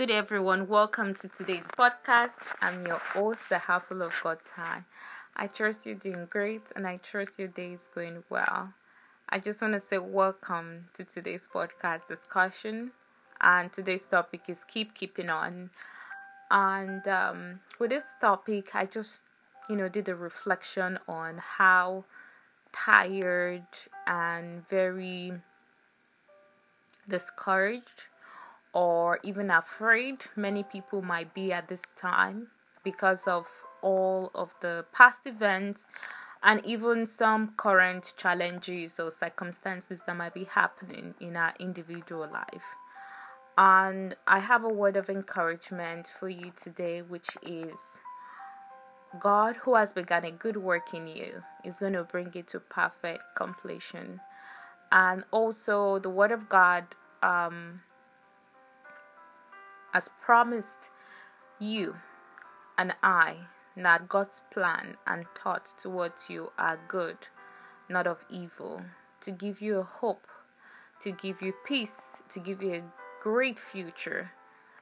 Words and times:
Good 0.00 0.10
everyone, 0.10 0.66
welcome 0.66 1.12
to 1.16 1.28
today's 1.28 1.68
podcast. 1.78 2.38
I'm 2.62 2.86
your 2.86 2.96
host, 2.96 3.42
the 3.50 3.60
Apple 3.70 4.00
of 4.00 4.14
God's 4.22 4.48
High. 4.56 4.84
I 5.36 5.46
trust 5.46 5.84
you're 5.84 5.94
doing 5.94 6.26
great 6.30 6.72
and 6.74 6.86
I 6.86 6.96
trust 6.96 7.38
your 7.38 7.48
day 7.48 7.74
is 7.74 7.90
going 7.94 8.24
well. 8.30 8.72
I 9.28 9.38
just 9.40 9.60
want 9.60 9.74
to 9.74 9.80
say 9.86 9.98
welcome 9.98 10.86
to 10.94 11.04
today's 11.04 11.46
podcast 11.54 12.08
discussion. 12.08 12.92
And 13.42 13.70
today's 13.70 14.06
topic 14.06 14.44
is 14.48 14.64
keep 14.64 14.94
keeping 14.94 15.28
on. 15.28 15.68
And 16.50 17.06
um, 17.06 17.60
with 17.78 17.90
this 17.90 18.04
topic, 18.22 18.74
I 18.74 18.86
just, 18.86 19.24
you 19.68 19.76
know, 19.76 19.90
did 19.90 20.08
a 20.08 20.14
reflection 20.14 20.98
on 21.06 21.42
how 21.58 22.06
tired 22.72 23.66
and 24.06 24.66
very 24.66 25.34
discouraged 27.06 28.06
or 28.72 29.18
even 29.22 29.50
afraid 29.50 30.26
many 30.36 30.62
people 30.62 31.02
might 31.02 31.34
be 31.34 31.52
at 31.52 31.68
this 31.68 31.82
time 31.96 32.48
because 32.84 33.26
of 33.26 33.46
all 33.82 34.30
of 34.34 34.54
the 34.60 34.84
past 34.92 35.26
events 35.26 35.88
and 36.42 36.64
even 36.64 37.04
some 37.04 37.52
current 37.56 38.14
challenges 38.16 38.98
or 38.98 39.10
circumstances 39.10 40.02
that 40.06 40.16
might 40.16 40.34
be 40.34 40.44
happening 40.44 41.14
in 41.20 41.36
our 41.36 41.54
individual 41.58 42.28
life. 42.32 42.76
And 43.58 44.16
I 44.26 44.38
have 44.38 44.64
a 44.64 44.68
word 44.68 44.96
of 44.96 45.10
encouragement 45.10 46.06
for 46.06 46.28
you 46.28 46.52
today, 46.56 47.02
which 47.02 47.36
is 47.42 47.98
God, 49.18 49.56
who 49.56 49.74
has 49.74 49.92
begun 49.92 50.24
a 50.24 50.30
good 50.30 50.56
work 50.56 50.94
in 50.94 51.08
you, 51.08 51.42
is 51.64 51.80
going 51.80 51.94
to 51.94 52.04
bring 52.04 52.30
it 52.34 52.48
to 52.48 52.60
perfect 52.60 53.24
completion. 53.34 54.20
And 54.92 55.24
also, 55.30 55.98
the 55.98 56.10
Word 56.10 56.30
of 56.32 56.48
God 56.48 56.84
um, 57.22 57.82
has 59.92 60.10
promised 60.20 60.90
you 61.58 61.96
and 62.78 62.94
I 63.02 63.36
that 63.76 64.08
God's 64.08 64.42
plan 64.52 64.96
and 65.06 65.26
thoughts 65.34 65.72
towards 65.72 66.28
you 66.28 66.52
are 66.58 66.78
good, 66.88 67.28
not 67.88 68.06
of 68.06 68.24
evil, 68.28 68.82
to 69.20 69.30
give 69.30 69.60
you 69.60 69.78
a 69.78 69.84
hope, 69.84 70.26
to 71.00 71.10
give 71.12 71.40
you 71.42 71.54
peace, 71.64 72.22
to 72.30 72.40
give 72.40 72.62
you 72.62 72.74
a 72.74 72.82
great 73.22 73.58
future, 73.58 74.32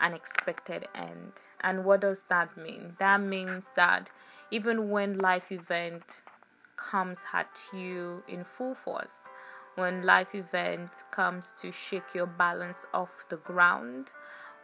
an 0.00 0.12
expected 0.12 0.86
end. 0.94 1.32
And 1.60 1.84
what 1.84 2.00
does 2.00 2.24
that 2.28 2.56
mean? 2.56 2.96
That 2.98 3.20
means 3.20 3.64
that 3.76 4.10
even 4.50 4.90
when 4.90 5.18
life 5.18 5.50
event 5.50 6.20
comes 6.76 7.20
at 7.32 7.58
you 7.72 8.22
in 8.28 8.44
full 8.44 8.74
force, 8.74 9.22
when 9.76 10.04
life 10.04 10.34
event 10.34 10.90
comes 11.10 11.52
to 11.60 11.72
shake 11.72 12.14
your 12.14 12.26
balance 12.26 12.86
off 12.92 13.10
the 13.28 13.36
ground, 13.36 14.10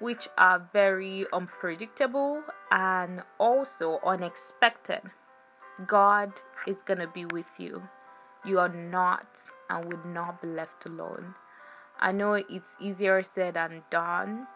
which 0.00 0.28
are 0.36 0.68
very 0.72 1.26
unpredictable 1.32 2.42
and 2.70 3.22
also 3.38 4.00
unexpected. 4.04 5.02
God 5.86 6.32
is 6.66 6.82
going 6.82 7.00
to 7.00 7.06
be 7.06 7.26
with 7.26 7.46
you. 7.58 7.82
You 8.44 8.58
are 8.58 8.68
not 8.68 9.38
and 9.68 9.84
would 9.84 10.06
not 10.06 10.42
be 10.42 10.48
left 10.48 10.86
alone. 10.86 11.34
I 11.98 12.12
know 12.12 12.32
it's 12.32 12.76
easier 12.80 13.22
said 13.22 13.54
than 13.54 13.82
done. 13.90 14.46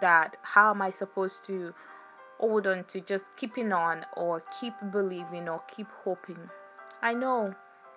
That 0.00 0.38
how 0.42 0.70
am 0.70 0.82
I 0.82 0.90
supposed 0.90 1.44
to 1.46 1.74
hold 2.40 2.66
on 2.66 2.84
to 2.84 3.00
just 3.00 3.36
keeping 3.36 3.72
on 3.72 4.04
or 4.16 4.42
keep 4.60 4.74
believing 4.90 5.48
or 5.48 5.60
keep 5.68 5.88
hoping? 6.04 6.50
I 7.02 7.12
know 7.12 7.54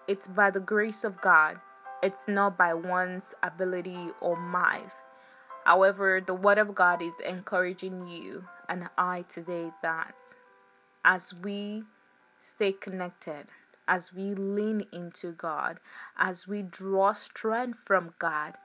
it's 0.07 0.27
by 0.27 0.51
the 0.51 0.59
grace 0.59 1.03
of 1.03 1.21
God, 1.21 1.59
it's 2.03 2.27
not 2.27 2.57
by 2.57 2.73
one's 2.73 3.33
ability 3.41 4.09
or 4.21 4.35
might 4.37 4.91
However, 5.69 6.19
the 6.19 6.33
Word 6.33 6.57
of 6.57 6.73
God 6.73 6.99
is 6.99 7.19
encouraging 7.19 8.07
you 8.07 8.45
and 8.67 8.89
I 8.97 9.23
today 9.29 9.69
that 9.83 10.15
as 11.05 11.31
we 11.31 11.83
stay 12.39 12.71
connected, 12.71 13.45
as 13.87 14.11
we 14.11 14.33
lean 14.33 14.87
into 14.91 15.31
God, 15.31 15.79
as 16.17 16.47
we 16.47 16.63
draw 16.63 17.13
strength 17.13 17.77
from 17.85 18.15
God, 18.17 18.55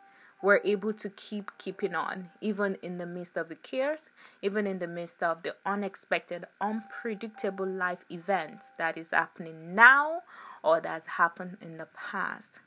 we're 0.42 0.62
able 0.64 0.94
to 0.94 1.10
keep 1.10 1.50
keeping 1.58 1.94
on, 1.94 2.30
even 2.40 2.78
in 2.80 2.96
the 2.96 3.06
midst 3.06 3.36
of 3.36 3.50
the 3.50 3.56
cares, 3.56 4.08
even 4.40 4.66
in 4.66 4.78
the 4.78 4.88
midst 4.88 5.22
of 5.22 5.42
the 5.42 5.56
unexpected, 5.66 6.46
unpredictable 6.58 7.68
life 7.68 8.06
events 8.08 8.68
that 8.78 8.96
is 8.96 9.10
happening 9.10 9.74
now 9.74 10.22
or 10.62 10.80
that's 10.80 11.06
happened 11.06 11.58
in 11.60 11.76
the 11.76 11.88
past. 11.94 12.60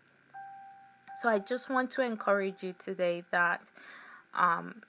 So 1.23 1.27
I 1.27 1.39
just 1.39 1.71
want 1.71 1.89
to 1.91 2.03
encourage 2.03 2.61
you 2.61 2.75
today 2.77 3.23
that 3.31 3.61
um, 4.37 4.83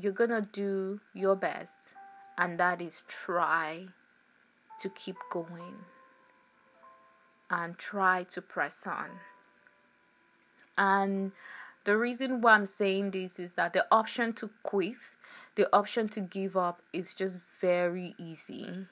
you're 0.00 0.12
gonna 0.12 0.48
do 0.52 1.00
your 1.12 1.36
best, 1.36 1.74
and 2.38 2.58
that 2.58 2.80
is 2.80 3.02
try 3.06 3.88
to 4.80 4.88
keep 4.88 5.16
going 5.30 5.84
and 7.50 7.78
try 7.78 8.24
to 8.24 8.42
press 8.42 8.86
on. 8.86 9.10
And 10.76 11.32
the 11.84 11.96
reason 11.96 12.40
why 12.40 12.54
I'm 12.54 12.66
saying 12.66 13.10
this 13.10 13.38
is 13.38 13.54
that 13.54 13.72
the 13.72 13.86
option 13.90 14.32
to 14.34 14.50
quit, 14.62 14.96
the 15.54 15.68
option 15.74 16.08
to 16.10 16.20
give 16.20 16.56
up 16.56 16.82
is 16.92 17.14
just 17.14 17.38
very 17.60 18.14
easy. 18.18 18.86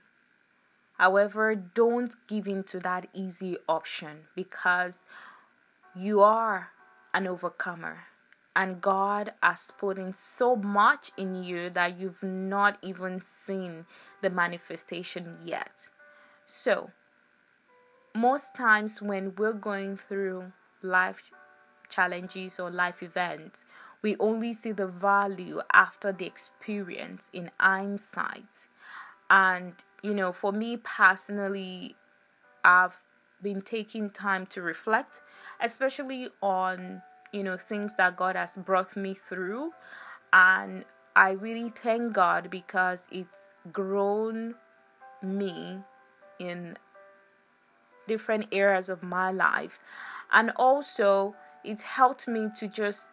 However, 0.98 1.54
don't 1.54 2.14
give 2.28 2.46
in 2.46 2.62
to 2.64 2.78
that 2.80 3.08
easy 3.12 3.56
option 3.68 4.28
because 4.36 5.04
you 5.96 6.20
are 6.20 6.70
an 7.12 7.26
overcomer 7.26 8.04
and 8.54 8.80
God 8.80 9.32
has 9.42 9.72
put 9.76 9.98
in 9.98 10.14
so 10.14 10.54
much 10.56 11.10
in 11.16 11.42
you 11.42 11.70
that 11.70 11.98
you've 11.98 12.22
not 12.22 12.78
even 12.82 13.20
seen 13.20 13.86
the 14.20 14.30
manifestation 14.30 15.38
yet. 15.42 15.88
So, 16.44 16.90
most 18.14 18.54
times 18.54 19.00
when 19.00 19.34
we're 19.36 19.54
going 19.54 19.96
through 19.96 20.52
life 20.82 21.32
challenges 21.88 22.60
or 22.60 22.70
life 22.70 23.02
events, 23.02 23.64
we 24.02 24.16
only 24.18 24.52
see 24.52 24.72
the 24.72 24.86
value 24.86 25.60
after 25.72 26.12
the 26.12 26.26
experience 26.26 27.30
in 27.32 27.50
hindsight. 27.58 28.68
And, 29.30 29.74
you 30.02 30.12
know, 30.12 30.32
for 30.32 30.52
me 30.52 30.76
personally, 30.76 31.96
I've 32.64 33.00
been 33.40 33.62
taking 33.62 34.10
time 34.10 34.46
to 34.46 34.62
reflect, 34.62 35.22
especially 35.60 36.28
on 36.42 37.02
you 37.32 37.42
know 37.42 37.56
things 37.56 37.96
that 37.96 38.16
God 38.16 38.36
has 38.36 38.56
brought 38.56 38.96
me 38.96 39.14
through 39.14 39.72
and 40.32 40.84
I 41.14 41.30
really 41.30 41.70
thank 41.70 42.12
God 42.12 42.50
because 42.50 43.06
it's 43.10 43.54
grown 43.72 44.54
me 45.22 45.80
in 46.38 46.76
different 48.06 48.46
areas 48.52 48.88
of 48.88 49.02
my 49.02 49.30
life 49.30 49.78
and 50.32 50.52
also 50.56 51.34
it's 51.64 51.82
helped 51.82 52.26
me 52.26 52.48
to 52.58 52.68
just 52.68 53.10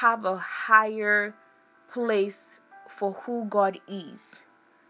have 0.00 0.24
a 0.24 0.36
higher 0.36 1.34
place 1.90 2.60
for 2.88 3.12
who 3.12 3.44
God 3.44 3.80
is 3.86 4.40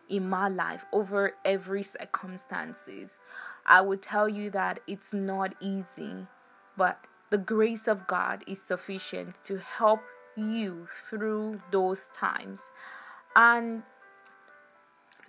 in 0.09 0.29
my 0.29 0.49
life 0.49 0.85
over 0.93 1.33
every 1.45 1.83
circumstances. 1.83 3.19
I 3.67 3.81
would 3.81 4.03
tell 4.03 4.29
you 4.29 4.51
that 4.51 4.81
it's 4.87 5.13
not 5.13 5.55
easy, 5.61 6.27
but 6.77 7.05
the 7.35 7.39
grace 7.39 7.89
of 7.89 8.07
God 8.07 8.45
is 8.47 8.63
sufficient 8.63 9.43
to 9.43 9.59
help 9.59 10.03
you 10.37 10.87
through 11.11 11.61
those 11.73 12.09
times. 12.15 12.71
And 13.35 13.83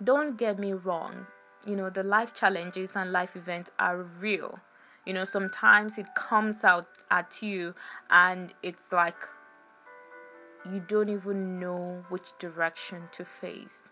don't 0.04 0.38
get 0.38 0.56
me 0.56 0.72
wrong, 0.72 1.26
you 1.66 1.74
know, 1.74 1.90
the 1.90 2.04
life 2.04 2.32
challenges 2.32 2.94
and 2.94 3.10
life 3.10 3.34
events 3.34 3.72
are 3.80 4.00
real. 4.00 4.60
You 5.04 5.14
know, 5.14 5.24
sometimes 5.24 5.98
it 5.98 6.14
comes 6.14 6.62
out 6.62 6.86
at 7.10 7.42
you 7.42 7.74
and 8.08 8.54
it's 8.62 8.92
like 8.92 9.26
you 10.64 10.78
don't 10.78 11.08
even 11.08 11.58
know 11.58 12.04
which 12.08 12.38
direction 12.38 13.08
to 13.16 13.24
face. 13.24 13.88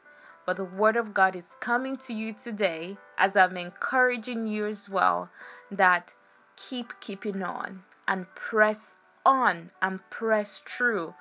But 0.46 0.56
the 0.56 0.64
Word 0.64 0.94
of 0.96 1.14
God 1.14 1.34
is 1.34 1.48
coming 1.58 1.96
to 1.96 2.14
you 2.14 2.32
today 2.32 2.96
as 3.18 3.36
I'm 3.36 3.56
encouraging 3.56 4.46
you 4.46 4.68
as 4.68 4.88
well 4.88 5.30
that 5.68 6.14
keep 6.54 7.00
keeping 7.00 7.42
on 7.42 7.82
and 8.06 8.26
press 8.34 8.92
on 9.24 9.70
and 9.80 10.00
press 10.10 10.60
through. 10.66 11.14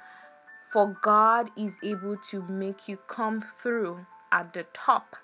For 0.72 0.98
God 1.02 1.52
is 1.56 1.78
able 1.84 2.18
to 2.32 2.42
make 2.44 2.88
you 2.88 2.98
come 2.98 3.44
through 3.62 4.06
at 4.32 4.54
the 4.54 4.66
top 4.74 5.16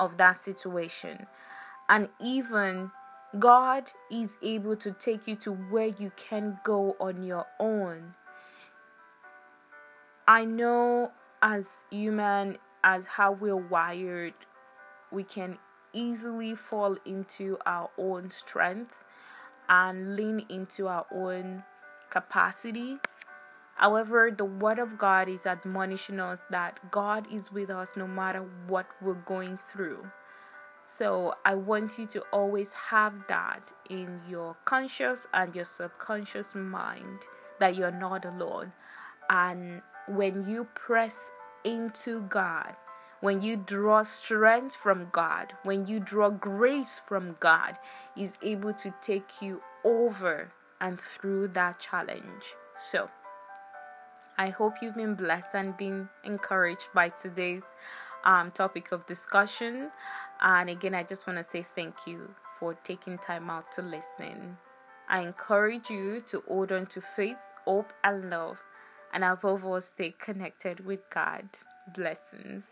of 0.00 0.16
that 0.16 0.38
situation. 0.38 1.26
And 1.88 2.08
even 2.20 2.90
God 3.38 3.90
is 4.10 4.36
able 4.42 4.76
to 4.76 4.92
take 4.92 5.28
you 5.28 5.36
to 5.36 5.52
where 5.52 5.86
you 5.86 6.12
can 6.16 6.58
go 6.64 6.96
on 6.98 7.22
your 7.22 7.46
own. 7.60 8.14
I 10.26 10.44
know 10.44 11.12
as 11.40 11.66
human, 11.90 12.58
as 12.82 13.04
how 13.06 13.32
we're 13.32 13.56
wired, 13.56 14.34
we 15.10 15.22
can 15.22 15.58
easily 15.92 16.54
fall 16.54 16.96
into 17.04 17.58
our 17.64 17.90
own 17.96 18.30
strength 18.30 19.04
and 19.68 20.16
lean 20.16 20.44
into 20.48 20.88
our 20.88 21.06
own 21.12 21.64
capacity. 22.10 22.98
However, 23.76 24.34
the 24.36 24.44
Word 24.44 24.78
of 24.78 24.98
God 24.98 25.28
is 25.28 25.46
admonishing 25.46 26.18
us 26.18 26.44
that 26.50 26.90
God 26.90 27.32
is 27.32 27.52
with 27.52 27.70
us 27.70 27.96
no 27.96 28.06
matter 28.08 28.44
what 28.66 28.86
we're 29.00 29.14
going 29.14 29.58
through. 29.72 30.10
So 30.84 31.34
I 31.44 31.54
want 31.54 31.98
you 31.98 32.06
to 32.06 32.22
always 32.32 32.72
have 32.72 33.12
that 33.28 33.72
in 33.90 34.22
your 34.28 34.56
conscious 34.64 35.26
and 35.34 35.54
your 35.54 35.66
subconscious 35.66 36.54
mind 36.54 37.20
that 37.60 37.76
you're 37.76 37.90
not 37.90 38.24
alone. 38.24 38.72
And 39.28 39.82
when 40.08 40.48
you 40.48 40.64
press 40.74 41.30
into 41.62 42.22
God, 42.22 42.74
when 43.20 43.42
you 43.42 43.56
draw 43.56 44.02
strength 44.02 44.76
from 44.76 45.08
God, 45.10 45.54
when 45.64 45.86
you 45.86 46.00
draw 46.00 46.30
grace 46.30 47.00
from 47.04 47.36
God, 47.40 47.76
is 48.16 48.38
able 48.42 48.72
to 48.74 48.94
take 49.00 49.42
you 49.42 49.62
over 49.84 50.52
and 50.80 51.00
through 51.00 51.48
that 51.48 51.80
challenge. 51.80 52.54
So, 52.78 53.10
I 54.36 54.50
hope 54.50 54.74
you've 54.80 54.94
been 54.94 55.16
blessed 55.16 55.54
and 55.54 55.76
been 55.76 56.08
encouraged 56.22 56.88
by 56.94 57.08
today's 57.08 57.64
um, 58.22 58.52
topic 58.52 58.92
of 58.92 59.04
discussion. 59.06 59.90
And 60.40 60.70
again, 60.70 60.94
I 60.94 61.02
just 61.02 61.26
want 61.26 61.38
to 61.38 61.44
say 61.44 61.66
thank 61.74 62.06
you 62.06 62.34
for 62.60 62.74
taking 62.74 63.18
time 63.18 63.50
out 63.50 63.72
to 63.72 63.82
listen. 63.82 64.58
I 65.08 65.22
encourage 65.22 65.90
you 65.90 66.20
to 66.28 66.44
hold 66.46 66.70
on 66.70 66.86
to 66.86 67.00
faith, 67.00 67.38
hope, 67.64 67.92
and 68.04 68.30
love, 68.30 68.60
and 69.12 69.24
above 69.24 69.64
all, 69.64 69.80
stay 69.80 70.14
connected 70.16 70.86
with 70.86 71.00
God. 71.10 71.48
Blessings. 71.92 72.66